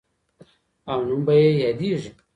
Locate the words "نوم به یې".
1.07-1.49